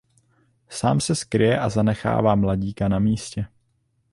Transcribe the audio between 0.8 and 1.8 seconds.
se skryje a